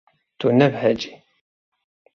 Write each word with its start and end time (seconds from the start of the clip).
Tu 0.39 0.47
nebehecî. 0.59 1.13